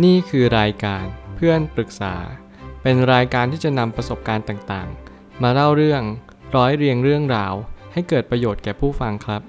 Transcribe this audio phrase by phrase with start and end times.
[0.00, 1.04] นี่คือรายการ
[1.36, 2.14] เพื่อนปรึกษา
[2.82, 6.02] เป็นรายการที่จะนำประสบการณ์ต่างๆ มาเล่าเรื่อง
[6.56, 7.54] ร้อยเรียงเรื่องราว
[7.92, 9.42] ให้เกิดประโยชน์แก่ผู้ฟังครับ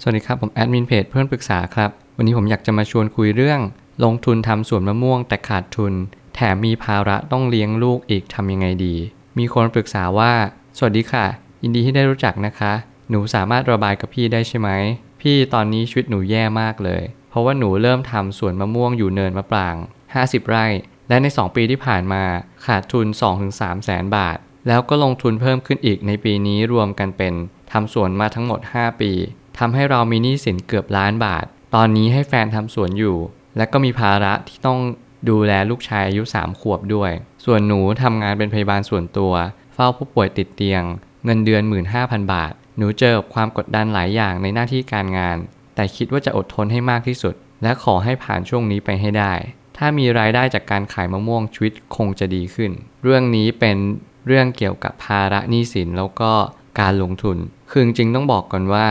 [0.00, 3.60] สวัสดีครับ ผมแอดมินเพจเพื่อนปรึกษาครับ วันนี้ผมอยากจะมาชวนคุยเรื่อง
[4.04, 5.92] ลงทุนทำสวนมะม่วงแต่ขาดทุน
[6.34, 8.94] แถมมีภาระต้องเลี้ยงลูกอีกทำยังไงดี
[9.38, 10.32] มีคนปรึกษาว่า
[10.78, 11.26] สวัสดีค่ะ
[11.62, 12.72] ยินดีที่ได้รู้จักนะคะ
[13.10, 14.70] หนูสามารถระบายกับพี่ได้ใช่ไหม
[15.20, 19.76] พี่ตอนนี้ชีวิตหนูแย่มากเลย เพราะว่าหนูเริ่มทำสวนมะม่วงอยู่เนินมะปราง
[20.12, 20.66] 50 ไร่
[21.08, 22.22] และใน 2 ปีที่ผ่านมา
[22.66, 23.06] ขาดทุน
[23.46, 27.34] 2-3 แสนบาท แล้วก็ลงทุนเพิ่มขึ้นอีกในปีนี้รวมกันเป็น
[27.72, 29.12] ทำสวนมาทั้งหมด 5 ปี
[29.58, 33.16] ทำให้เรามีหนี้สินเกือบล้านบาท ตอนนี้ให้แฟนทำสวนอยู่
[33.56, 34.78] และก็มีภาระที่ต้อง
[35.28, 37.10] ดูแลลูกชายอายุ 3 ขวบด้วย
[37.44, 39.32] ส่วนหนูทำงานเป็นพยาบาลส่วนตัว
[39.74, 40.82] เฝ้าผู้ป่วยติดเตียง
[41.24, 41.62] เงินเดือน
[41.96, 45.36] 15,000 บาท หนูเจอความกดดันหลายอย่างในหน้าที่การงาน
[45.78, 49.32] แต่คิดว่าจะอดทนให้มากที่สุด และขอให้ผ่านช่วงนี้ไปให้ได้
[49.76, 52.70] ถ้ามีรายได้จากการขายมะม่วงชีวิตคงจะดีขึ้น
[53.02, 53.76] เรื่องนี้เป็น
[54.26, 56.32] เรื่องเกี่ยวกับภาระหนี้สินแล้วก็
[56.80, 57.36] การลงทุน
[57.70, 58.88] คือจริงต้องบอกก่อนว่า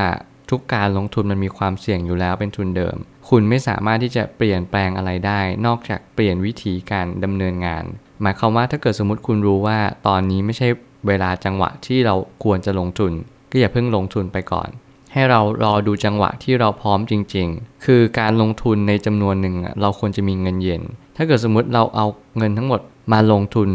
[0.49, 2.97] ทุกการลงทุนมันมีความเสี่ยงอยู่แล้วเป็นทุนเดิม
[3.29, 7.83] คุณไม่สามารถที่จะเปลี่ยนแปลงอะไรได้ นอกจากเปลี่ยนวิธีการดำเนินงาน
[8.21, 10.67] หมายความว่าถ้าเกิดสมมติคุณรู้ว่าตอนนี้ไม่ใช่
[11.07, 13.11] เวลาจังหวะที่เราควรจะลงทุน
[13.51, 14.69] ก็อย่าเพิ่งลงทุนไปก่อน
[15.13, 20.81] ให้เรารอดูจังหวะที่เราพร้อมจริง ๆ คือการลงทุนในจำนวนหนึ่งเราควรจะมีเงินเย็น
[21.15, 22.05] ถ้าเกิดสมมติเราเอา
[22.37, 23.69] เงินทั้งหมดมาลงทุน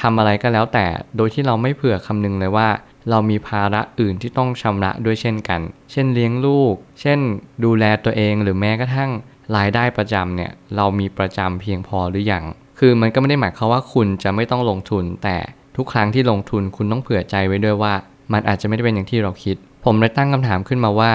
[0.00, 2.68] ทำอะไรก็แล้วแต่ โดยที่เราไม่เผื่อคำนึงเลยว่า
[3.10, 5.60] เรามีภาระอื่นที่ต้องชำระด้วยเช่นกัน
[5.92, 7.20] เช่นเลี้ยงลูก เช่น
[7.64, 9.10] ดูแลตัวเองหรือแม้กระทั่ง
[9.56, 12.44] รายได้ประจำเนี่ยเรามีประจำเพียงพอหรืออยัง
[12.78, 15.36] คือมันก็ไม่ได้หมายความว่าคุณจะไม่ต้องลงทุน แต่
[15.76, 17.92] ทุกครั้งที่ลงทุนคุณต้องเผื่อใจไว้ด้วยว่า
[18.32, 19.56] มันอาจจะไม่ได้เป็นอย่างที่เราคิด
[19.88, 21.12] ผมเลยตั้งคำถามขึ้นมาว่า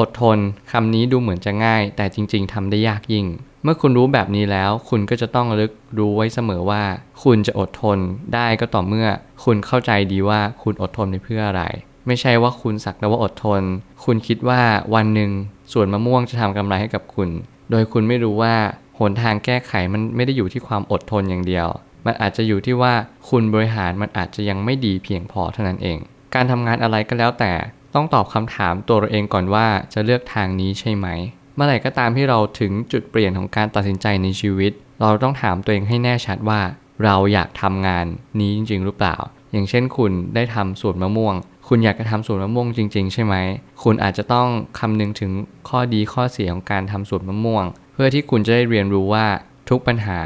[0.00, 0.38] อดทน
[0.72, 3.26] คำนี้ดูเหมือนจะง่าย แต่จริง ๆทำได้ยากยิ่ง
[3.62, 6.82] เมื่อคุณรู้แบบนี้แล้ว คุณก็จะต้องลึกรู้ไว้เสมอว่า
[7.22, 7.98] คุณจะอดทน
[8.34, 9.08] ได้ก็ต่อเมื่อ
[9.44, 11.62] คุณเข้าใจดีว่าคุณอดทนไปเพื่ออะไร
[12.06, 13.62] ไม่ใช่ว่าคุณสักแต่ว่าอดทน
[14.04, 14.60] คุณคิดว่า
[14.94, 15.30] วันหนึ่ง
[15.72, 17.28] สวนมะม่วงจะทำกำไรให้กับคุณ
[17.70, 18.54] โดยคุณไม่รู้ว่า
[18.98, 21.68] หนทางแก้ไขมันไม่ได้อยู่ที่ความอดทนอย่างเดียว
[22.06, 22.94] มันอาจจะอยู่ที่ว่า
[23.28, 25.98] คุณบริหารมันอาจจะยังไม่ดีเพียงพอเท่านั้นเอง
[26.34, 27.52] การทำงานอะไรก็แล้วแต่
[27.94, 31.06] ต้องตอบคำถามตัวเราเองก่อนว่าจะเลือกทางนี้ใช่ไหม
[31.54, 36.60] เมื่อไหร่ก็ตามที่เราถึงจุดเปลี่ยนของการตัดสินใจในชีวิต เราต้องถามตัวเองให้แน่ชัดว่า
[37.04, 38.06] เราอยากทำงาน
[38.38, 39.16] นี้จริง ๆ หรือเปล่า
[39.52, 41.34] อย่างเช่นคุณได้ทำสวนมะม่วง
[41.68, 43.34] คุณอยากจะทำสวนมะม่วงจริง ๆ ใช่ไหม
[43.82, 44.48] คุณอาจจะต้อง
[44.78, 45.30] คำนึงถึง
[45.68, 49.26] ข้อดีข้อเสียของการทำสวนมะม่วง เพื่อที่คุณจะได้เรียนรู้ว่า
[49.70, 50.20] ทุกปัญหา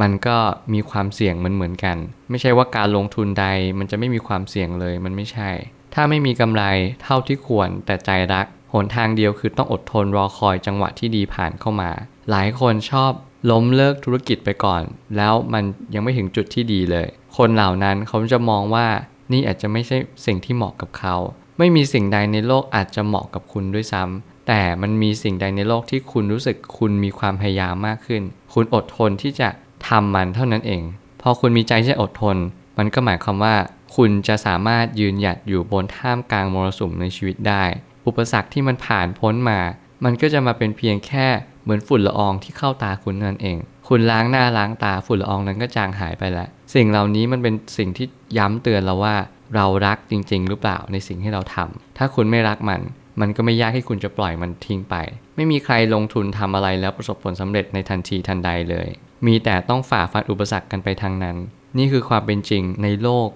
[0.00, 0.38] มันก็
[0.72, 1.96] มีความเสี่ยงเหมือนเหมือนกัน
[2.30, 3.46] ไม่ใช่ว่าการลงทุนใด
[3.78, 5.50] มันจะไม่มีความเสี่ยงเลยมันไม่ใช่
[5.98, 6.62] ถ้าไม่มีกำไร
[7.02, 11.90] เท่าที่ควรแต่ใจรัก หนทางเดียวคือต้องอดทนรอคอยจังหวะที่ดีผ่านเข้ามา
[12.30, 13.12] หลายคนชอบ
[13.50, 14.82] ล้มเลิกธุรกิจไปก่อน
[15.16, 15.64] แล้วมัน
[15.94, 18.86] ยังไม่ถึงจุดที่ดีเลย คนเหล่านั้นเขาจะมองว่า
[19.32, 19.96] นี่อาจจะไม่ใช่
[20.26, 21.16] สิ่งที่เหมาะกับเขา
[21.58, 28.22] ไม่มีสิ่งใดในโลกอาจจะเหมาะกับคุณด้วยซ้ำแต่มันมีสิ่งใดในโลกที่คุณรู้สึกคุณมีความพยายามมากขึ้น
[28.54, 29.48] คุณอดทนที่จะ
[29.88, 30.82] ทำมันเท่านั้นเอง
[31.22, 32.36] พอคุณมีใจที่จอดทน
[32.78, 33.54] มันก็หมายความว่า
[33.96, 37.64] คุณจะสามารถยืนหยัดอยู่บนท่ามกลางมรสุมในชีวิตได้
[38.06, 39.60] อุปสรรคที่มันผ่านพ้นมา
[40.04, 41.26] มันก็จะมาเป็นเพียงแค่
[41.62, 43.58] เหมือนฝุ่นละอองที่เข้าตาคุณนั่นเอง
[43.88, 48.06] คุณล้างหน้าล้างตาฝุ่นละอองนั้นก็จางหายไปแล้วสิ่งเหล่านี้มันเป็นสิ่งที่
[48.38, 49.14] ย้ำเตือนเราว่า
[49.54, 52.80] เรารักจริง ๆ หรือเปล่าในสิ่งที่เราทำถ้าคุณไม่รักมัน
[53.20, 54.94] มันก็ไม่ยากที่คุณจะปล่อยมันทิ้งไป
[55.36, 58.88] ไม่มีใครลงทุนทำอะไรแล้วประสบผลสำเร็จในทันทีทันใดเลย
[59.26, 61.36] มีแต่ต้องฝ่าฟันอุปสรรคกันไปทางนั้น
[61.78, 63.28] นี่คือความเป็นจริงในโลก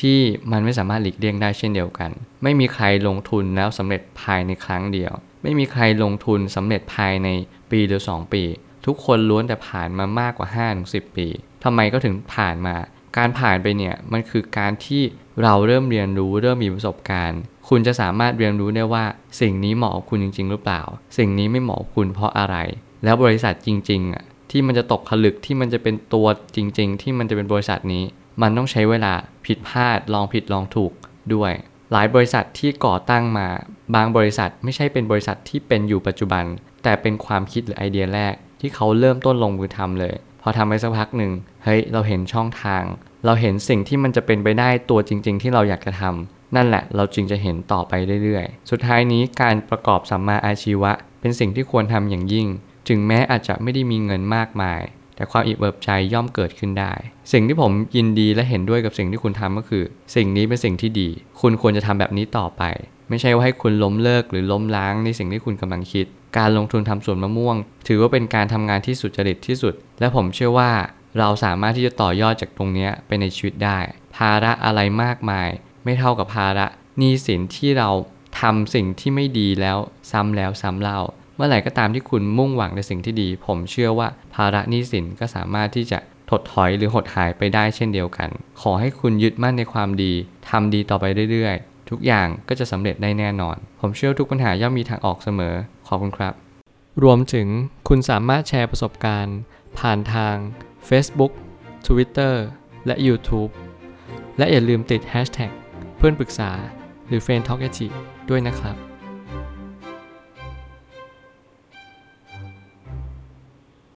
[0.00, 0.18] ที่
[0.52, 2.10] มันไม่สามารถหลีกเลี่ยงได้เช่นเดียวกัน
[2.42, 5.12] ไม่มีใครลงทุนแล้วสำเร็จภายในครั้งเดียว
[5.42, 7.28] ไม่มีใครลงทุนสำเร็จภายใน
[7.70, 8.42] ปีหรือ 2 ปี
[8.86, 10.48] ทุกคนล้วนแต่ผ่านมามากกว่า
[10.82, 11.28] 5-10 ปี
[11.64, 12.76] ทำไมก็ถึงผ่านมา
[13.16, 15.02] การผ่านไปเนี่ยมันคือการที่
[15.42, 19.04] เราเริ่มเรียนรู้เริ่มมีประสบการณ์ คุณจะสามารถเรียนรู้ได้ว่า
[19.40, 20.82] สิ่งนี้เหมาะกับคุณจริง ๆ หรือเปล่า
[21.18, 22.56] สิ่งนี้ไม่เหมาะกับคุณเพราะอะไร
[23.04, 26.26] แล้วบริษัทจริงๆอะที่มันจะตกผลึกที่มันจะเป็นตัว
[26.56, 28.04] จริง ๆ ที่มันจะเป็นบริษัทนี้
[28.42, 29.12] มันต้องใช้เวลา
[29.46, 30.92] ผิดพลาดลองผิดลองถูก
[31.34, 31.52] ด้วย
[31.92, 33.48] หลายบริษัทที่ก่อตั้งมา
[33.94, 36.44] บางบริษัทไม่ใช่เป็นบริษัทที่เป็นอยู่ปัจจุบัน
[36.82, 41.32] แต่เป็นความคิดหรือไอเดียแรก ที่เขาเริ่มต้นลงมือทำเลย พอทำไปสักพักหนึ่ง
[41.64, 42.82] เฮ้ยเราเห็นช่องทาง
[43.26, 47.92] เราเห็นสิ่งที่มันจะเป็นไปได้ตัวจริง ๆ ที่เราอยากจะทำนั่นแหละ เราจึงจะเห็นต่อไป
[48.24, 52.46] เรื่อยๆ สุดท้ายนี้การประกอบสัมมาอาชีวะ เป็นสิ่งที่ควรทำอย่างยิ่ง
[52.88, 54.82] ถึงแม้อาจจะไม่ได้มีเงินมากมาย
[55.16, 56.92] แต่ความอิ่มเอิบใจย่อมเกิดขึ้นได้
[57.32, 59.84] สิ่งที่ผมยินดีและเห็นด้วยกับสิ่งที่คุณทำก็คือ
[60.16, 61.08] สิ่งนี้เป็นสิ่งที่ดี
[61.40, 62.62] คุณควรจะทำแบบนี้ต่อไป
[63.08, 66.06] ไม่ใช่ว่าให้คุณล้มเลิกหรือล้มล้างในสิ่งที่คุณกำลังคิด
[66.38, 67.56] การลงทุนทำสวนมะม่วง
[67.88, 70.70] ถือว่าเป็นการทำงานที่สุจริตที่สุด และผมเชื่อว่า
[71.18, 73.78] เราสามารถที่จะต่อยอดจากตรงนี้ไปในชีวิตได้
[74.16, 75.48] ภาระอะไรมากมาย
[75.84, 76.66] ไม่เท่ากับภาระ
[76.98, 77.90] หนี้สินที่เรา
[78.40, 79.78] ทำสิ่งที่ไม่ดีแล้ว
[80.10, 81.00] ซ้ำแล้วซ้ำเล่า
[81.36, 85.98] เมื่อไหร่ก็ตามที่คุณมุ่งหวังในสิ่งที่ดี ผมเชื่อว่าภาระหนี้สินก็สามารถที่จะ
[86.30, 88.28] ถดถอยหรือหดหายไปได้เช่นเดียวกัน
[88.60, 90.12] ขอให้คุณยึดมั่นในความดี
[90.50, 95.54] ทำดีต่อไปเรื่อยๆ ทุกอย่างก็จะสำเร็จได้แน่นอน ผมเชื่อทุกปัญหาย่อมมีทางออกเสมอ
[95.88, 96.34] ขอบคุณครับ
[97.02, 97.48] รวมถึง
[97.88, 99.38] คุณสามารถแชร์ประสบการณ์
[99.78, 100.34] ผ่านทาง
[100.88, 101.32] Facebook
[101.86, 102.34] Twitter
[102.86, 103.50] และ YouTube
[104.38, 105.52] และอย่าลืมติด Hashtag
[105.96, 106.50] เพื่อนปรึกษา
[107.08, 107.60] หรือ f r ร e n d Talk
[108.30, 108.76] ด้วยนะครับ